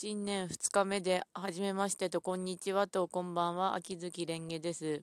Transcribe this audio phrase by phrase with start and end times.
[0.00, 5.02] 新年2日目で、はじめましてと、こんにちはと、こんばんは、秋月蓮華です。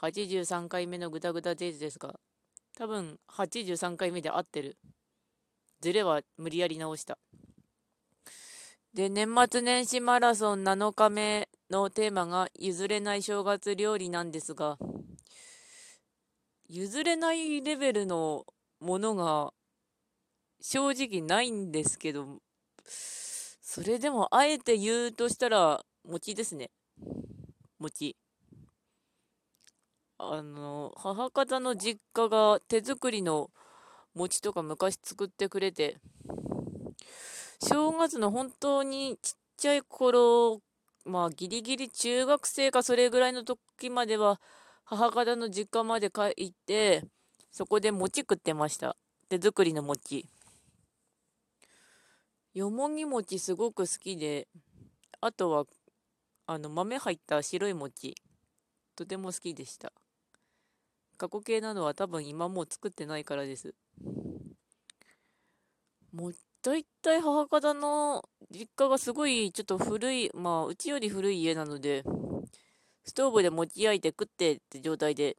[0.00, 2.18] 83回目のグダグダデイズですが、
[2.76, 4.78] 多分83回目で合ってる。
[5.80, 7.18] ズレは無理やり直した。
[8.92, 14.76] で、年末年始マラソン7日目のテーマが譲れない正月料理なんですが、
[16.68, 18.44] 譲れないレベルの
[18.80, 19.52] ものが
[20.60, 22.40] 正直ないんですけど、
[23.72, 26.72] それでも、あえて言うとしたら、餅ですね。
[27.78, 28.16] 餅。
[30.18, 33.52] あの、母方の実家が手作りの
[34.14, 35.98] 餅とか昔作ってくれて、
[37.62, 40.60] 正月の本当にちっちゃい頃、
[41.04, 44.40] まあギリギリ中学生かそれぐらいの時までは、
[44.82, 47.04] 母方の実家まで帰って、
[47.52, 48.96] そこで餅食ってました。
[49.28, 50.26] 手作りの餅。
[52.52, 54.48] よもぎ餅すごく好きで、
[55.20, 55.66] あとは、
[56.46, 58.16] あの、豆入った白い餅、
[58.96, 59.92] とても好きでした。
[61.16, 63.72] 過去形なのは多分今もう作ってないからです。
[66.12, 72.02] もう、大体母方の実家がすごいちょっと古い、まあ、うちより古い家なので、
[73.04, 75.36] ストーブで餅焼いて食ってって状態で、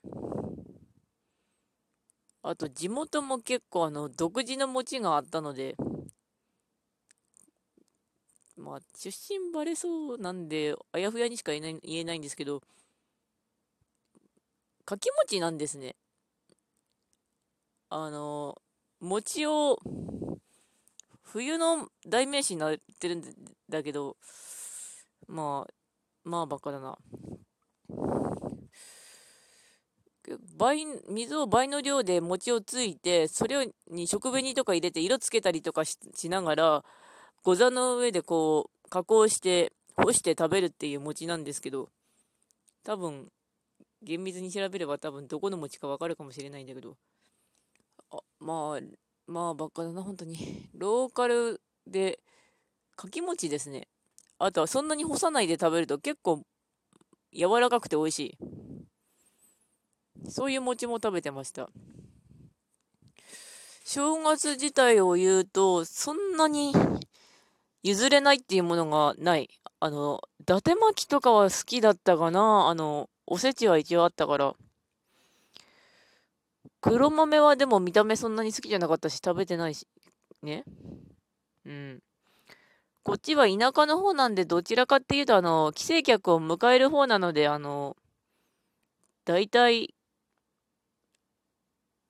[2.41, 5.75] あと地元も結構あの、独自の餅があったので、
[8.61, 12.61] まあ、出身バレそうなんで、あやふやにしか言えない言えないんですけど、
[14.85, 15.95] かき餅なんですね。
[17.89, 18.61] あの、
[18.99, 19.79] 餅を、
[21.23, 23.23] 冬の代名詞になってるん
[23.69, 24.17] だけど、
[25.27, 25.73] まあ、
[26.23, 26.97] まあ、バカだな。
[30.57, 35.97] 倍、水を倍の量で餅をついて、それに食紅とか入れて色つけたりとかし
[36.29, 36.85] ながら、
[37.43, 41.89] ご座の上でこう、加工して、干して食べるっていう餅なんですけど、
[42.83, 43.31] 多分、
[44.03, 46.97] 厳密に調べれば多分どこの餅かわかるかもしれないんだけど、
[48.11, 48.81] あまあ、
[49.27, 50.69] まあ、ばっかだな、本当に。
[50.73, 52.19] ローカルで、
[52.95, 53.87] かき餅ですね。
[54.37, 56.43] あとはそんなに干さないで食べると結構
[57.31, 58.37] 柔らかくて美味しい。
[60.29, 61.69] そういう餅も食べてました。
[63.83, 66.73] 正月自体を言うと、そんなに
[67.83, 69.49] 譲れないっていうものがない。
[69.79, 72.67] あの、伊達巻きとかは好きだったかな。
[72.67, 74.55] あの、おせちは一応あったから。
[76.79, 79.87] 黒豆はでも見た目そんなに好きじゃなかったし、食べてないし、
[80.43, 80.63] ね。
[81.65, 82.03] うん。
[83.03, 87.97] こっちは田舎の方なんで、どちらかっていうと、あの、帰省客を迎える方なので、あの、
[89.25, 89.95] 大体、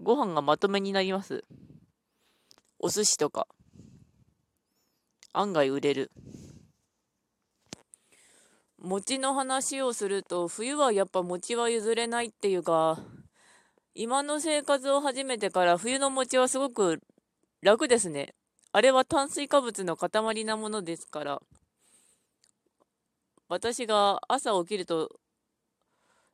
[0.02, 1.46] ご飯がまとめになります。
[2.80, 3.48] お寿司とか。
[5.34, 6.12] 案外売れる。
[8.78, 13.00] 餅の話をすると、冬はやっぱ餅は譲れないっていうか、
[13.94, 17.00] 今の生活を始めてから冬の餅はすごく
[17.62, 18.34] 楽ですね。
[18.72, 21.42] あれは炭水化物の塊なものですから、
[23.48, 25.10] 私が朝起きると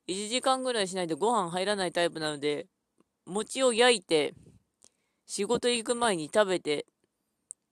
[0.07, 2.67] 1時間ぐらいしないとご飯入らないタイプなので、
[3.25, 4.33] 餅を焼いて、
[5.25, 6.85] 仕事行く前に食べて、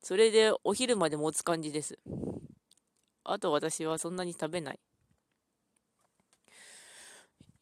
[0.06, 1.98] それでお昼まで持つ感じです。
[3.24, 4.80] あと私はそんなに食べない。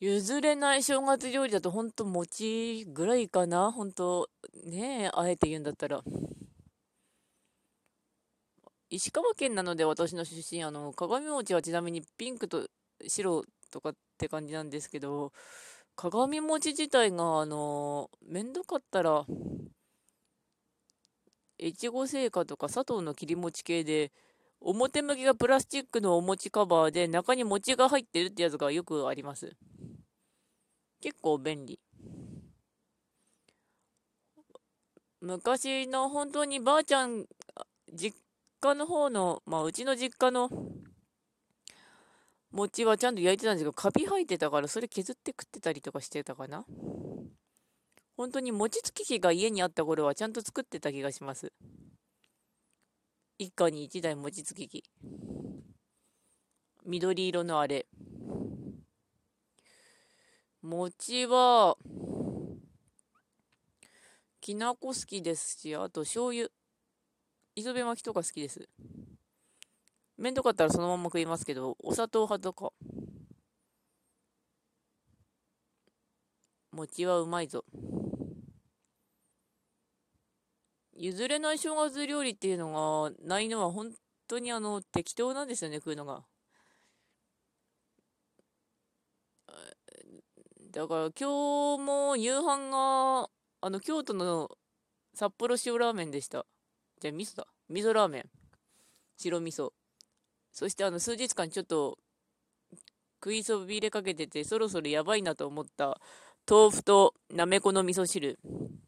[0.01, 4.29] 譲れない正月料理だとほんと餅ぐらいかなほんと、
[4.65, 6.03] ねえ、あえて言うんだったら。
[8.89, 12.67] 石川県なので私の出身、あの、鏡餅はちなみにピンクと
[13.07, 15.31] 白とかって感じなんですけど、
[15.95, 19.25] 鏡餅自体が、あの、めんどかったら、
[21.65, 24.11] 越後製菓とか佐藤の切り餅系で、
[24.59, 29.55] 表向きがプラスチックのお餅カバーで中に餅が入ってるってやつがよくあります。
[31.01, 31.79] 結構便利。
[35.21, 37.25] 昔の本当にばあちゃん、
[37.93, 38.17] 実
[38.59, 40.49] 家の方の、まあうちの実家の
[42.51, 46.65] 餅はちゃんと焼いてたんですけど、カビ生えてたからそれ削って食ってたりとかしてたかな。
[48.15, 51.51] 本当に餅つき機が家にあった頃はちゃんと作ってた気がします。
[53.39, 54.83] 一家に一台餅つき機。
[56.85, 57.87] 緑色のあれ。
[60.61, 61.75] 餅は、
[64.39, 66.49] きなこ好きですし、あと醤油。
[67.55, 68.69] 磯辺巻きとか好きです。
[70.17, 72.71] めんどかったらそのまま食いますけど、お砂糖派とか。
[76.71, 77.65] 餅はうまいぞ。
[81.03, 83.91] 譲れない正月料理っていうのがないのは本
[84.29, 86.23] 当にあの、適当なんですよね、食うのが。
[90.71, 93.29] だから今日も夕飯が、
[93.59, 94.49] あの、京都の
[95.13, 96.45] 札幌塩ラーメンでした。
[97.01, 97.47] じゃあ、味噌だ。
[97.67, 98.29] 味噌ラーメン。
[99.17, 99.73] 白味噌。
[100.53, 101.97] そしてあの、数日間ちょっと、
[103.21, 105.99] 食いそびれかけてて、そろそろやばいなと思った
[106.49, 108.39] 豆腐となめこの味噌汁。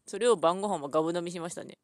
[0.06, 1.76] それを晩ご飯はガブ飲みしましたね。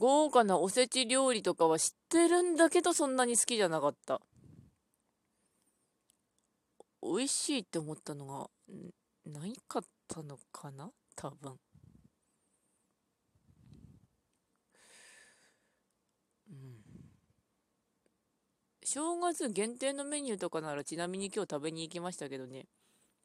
[0.00, 4.22] 豪華なおせち料理とかは知ってるんだけど、そんなに好きじゃなかった。
[7.02, 8.48] 美味しいって思ったのが、
[9.26, 10.90] ないかったのかな？
[11.14, 11.52] 多分。
[16.48, 16.80] うん。
[18.82, 22.64] 正月限定のメニューとかならちなみに今日食べに行きましたけどね。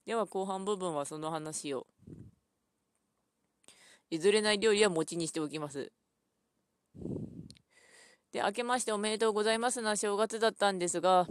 [0.05, 1.87] では後半部分はその話を。
[4.11, 5.93] 譲れない料理は餅にしておきます。
[8.35, 11.25] で、明けましておめでとうございますな正月だったんですが、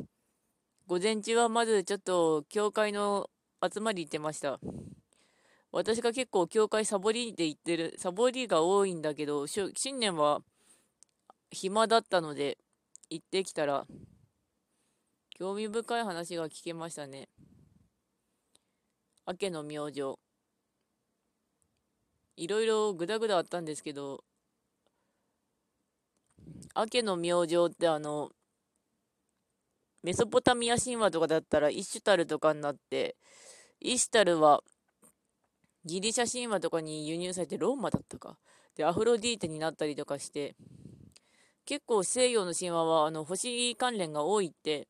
[0.86, 3.28] 午前中はまずちょっと教会の
[3.62, 4.58] 集まり行ってました。
[5.70, 10.40] 私が結構教会サボりで行ってる、サボりが多いんだけど、新年は
[11.50, 12.56] 暇だったので
[13.10, 13.86] 行ってきたら、
[15.28, 17.28] 興味深い話が聞けましたね。
[19.26, 20.18] 明けの明星。
[22.38, 24.24] いろいろぐだぐだあったんですけど、
[26.76, 28.30] 明けの明星ってあの、
[30.02, 33.16] メソポタミア神話とかだったらイシュタルとかになって、
[33.80, 34.62] イシュタルは
[35.84, 38.38] ギリシャ神話とかに輸入されてローマだったか。
[38.76, 40.56] で、アフロディーテになったりとかして、
[41.66, 44.88] 結構西洋の神話はあの星関連が多いって、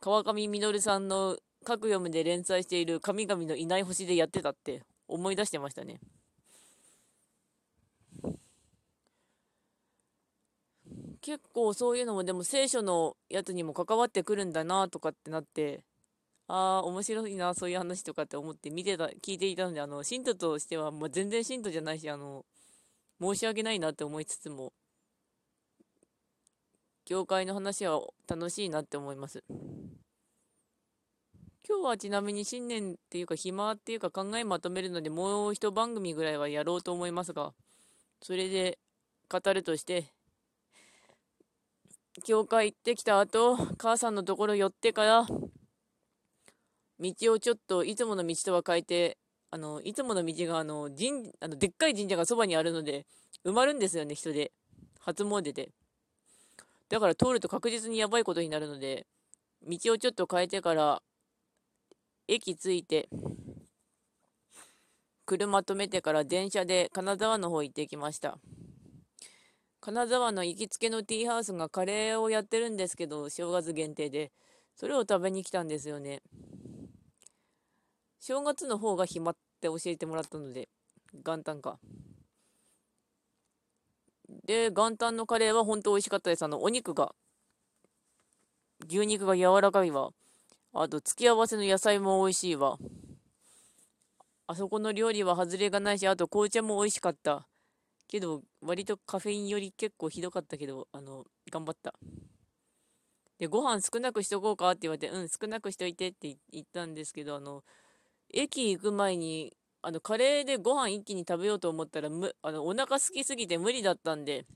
[0.00, 5.98] 川上実さんの各読むで連載している神々のいない星でやってたって思い出してましたね。
[11.26, 15.82] 結構そういうのもでも聖書のやつにも関わってくるんだなとかってなって
[16.46, 22.44] ああ面白いなそういう話とかって思って見てた聞いていたのであの信徒としては、まあ、全然信徒じゃないしあの
[23.20, 24.72] 申し訳ないなって思いつつも
[27.04, 29.42] 教会の話は楽しいなって思います。
[31.68, 37.52] 今日はちなみに新年っていうか暇っていうか考えまとめるのでもう一番組ぐらいはやろうと思いますが
[38.22, 38.78] それで
[39.28, 40.15] 語るとして
[42.24, 45.26] 教会行ってきた後、母さんのところ寄ってから、
[46.98, 49.18] 道をちょっといつもの道とは変えて、
[49.50, 53.06] あの、いつもの道があの、神、あの、でっかい神社がそばにあるので、
[53.44, 54.52] 埋まるんですよね、人で。
[55.00, 55.70] 初詣で。
[56.88, 59.06] だから通ると確実にやばいことになるので、
[59.62, 61.02] 道をちょっと変えてから、
[62.28, 63.08] 駅着いて、
[65.26, 68.38] 車止めてから電車で金沢の方行ってきました。
[69.86, 74.32] 金沢の行きつけのティーハウスがカレーをやってるんですけど、正月限定で。
[74.74, 76.22] それを食べに来たんですよね。
[78.18, 80.68] 正月の方が暇って教えてもらったので、
[81.24, 81.78] 元旦か。
[84.44, 86.42] で、元旦のカレーは本当美味しかったです。
[86.42, 87.14] あの、お肉が、
[88.88, 90.10] 牛肉が柔らかいわ。
[90.72, 92.76] あと、付き合わせの野菜も美味しいわ。
[94.48, 97.46] あそこの料理は外れがないし、あと紅茶も美味しかった。
[98.08, 101.94] けど、割とカフェインより結構ひどかったけど、あの、頑張った。
[103.38, 107.64] で、ご飯少なくしとこうかって言われて、うん、少なくしといてって言ったんですけど、あの、
[108.32, 114.46] 駅行く前に、あの、カレーでご飯一気に食べようと思ったら、む、あの、お腹空きすぎて無理だったんで、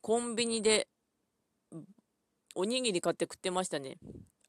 [0.00, 0.88] コンビニで、
[2.54, 3.98] おにぎり買って食ってましたね。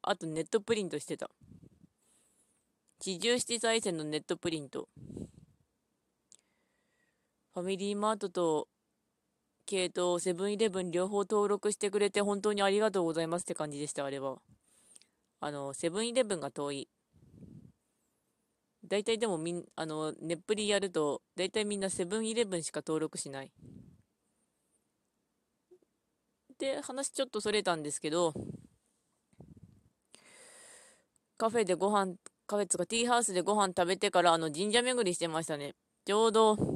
[0.01, 1.29] あとネットプリントしてた。
[2.99, 4.87] 地重七再生のネットプリント。
[7.55, 8.67] ファミリーマートと
[9.65, 14.39] 系統セブンイレブン両方登録してくれて本当にありがとうございますって感じでした、あれは。
[15.39, 16.89] あの、セブンイレブンが遠い。
[18.85, 23.51] 大体でもみん、あの、ネップリやると、大体みんなセブンイレブンしか登録しない。
[26.59, 28.33] で、話ちょっとそれたんですけど、
[31.37, 32.15] カフェでご飯、
[32.47, 35.73] カフェつかティーハウスでご飯食べてからあの神社巡りしてましたね。
[36.05, 36.74] ちょうど、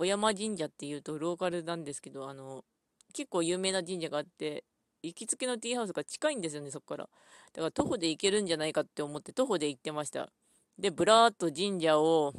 [0.00, 2.64] 小山神社っていうとローカルなんですけど、あの、
[3.12, 4.64] 結構有名な神社があって、
[5.02, 7.08] 行きつけのティーハウスが近いんですよね、そこから。
[7.52, 10.30] だから徒歩で行けるんじゃないかって思って徒歩で行ってました。
[10.78, 12.32] で、ぶらーっと神社を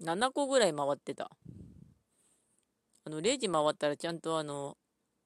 [0.00, 1.30] 7個ぐらい回ってた。
[3.04, 4.78] あの、0時回ったらちゃんとあの、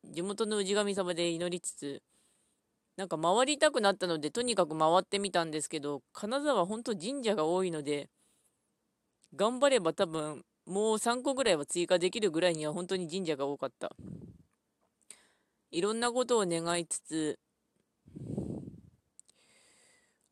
[0.05, 2.03] 地元の氏神様で祈りつつ、
[2.97, 8.11] なんか回りたくなったので、とにかく回ってみたんですけど、金沢ほんと神社が多いので、
[9.35, 13.95] 頑張れば多分、もう3個ぐらいは追加できるぐらいには本当に神社が多かった。
[15.71, 17.39] いろんなことを願いつつ、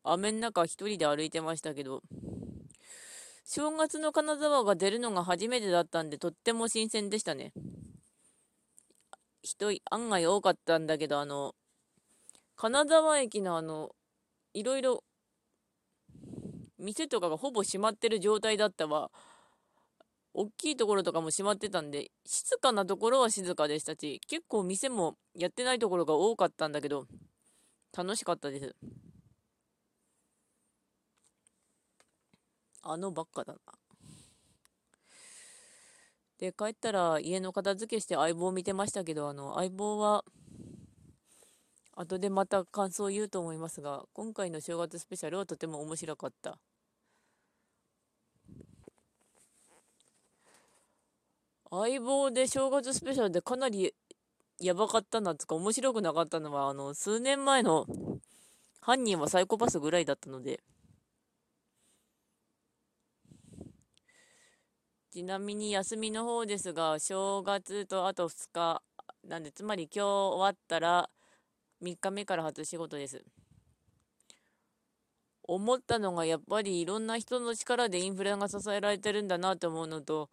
[0.03, 2.01] 雨の中一人で歩いてましたけど、
[3.43, 7.53] 正月の金沢が出るのが初めてだったんで、とっても新鮮でしたね。
[9.43, 11.53] 人、案外多かったんだけど、あの、
[12.55, 13.95] 金沢駅のあの、
[14.53, 15.03] いろいろ、
[16.85, 19.09] 店とかがほぼ閉まってる状態だったわ。
[20.35, 27.07] 大きいところとかも閉まってたんで、静かなところは静かでしたし、結構店もやってないところが多かったんだけど、
[27.97, 28.75] 楽しかったです。
[32.83, 33.59] あのばっかだな。
[36.37, 40.23] で、帰ったら家の片付けして相棒見てましたけど、あの、相棒は、
[41.95, 46.59] 後でまた感想を言うと思いますが、今回の正月スペシャルはとても面白かった。
[51.81, 53.93] 相棒で正月スペシャルでかなり
[54.59, 57.85] やばかったなつか面白くなかったのは、あの、数年前の
[58.81, 60.61] 犯人はサイコパスぐらいだったので、
[65.11, 68.81] ちなみに休みの方ですが、正月とあと2日、
[69.23, 71.09] なんで、つまり今日終わったら、
[71.81, 73.23] 3日目から初仕事です。
[75.43, 80.29] 思ったのが、やっぱりいろんな人の力でインフレが支えられてるんだなと思うのと、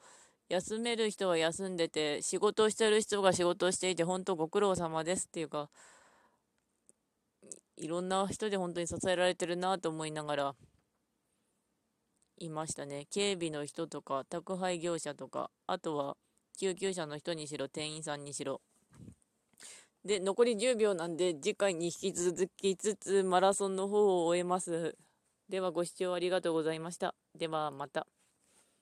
[0.49, 5.71] 休める人は休んでて、仕事をしてる人が仕事をしていて、本当ご苦労様ですっていうか、
[7.77, 10.55] いろんな人で本当に支えられてるなと思いながら、
[12.39, 13.07] いましたね。
[13.11, 16.17] 警備の人とか、宅配業者とか、あとは
[16.59, 18.61] 救急車の人にしろ、店員さんにしろ。
[20.05, 24.97] で、残り10秒なんで、次回に引き続きつつ、マラソンの方を終えます。
[25.49, 27.15] では、ご視聴ありがとうございました。
[27.39, 28.07] では、また。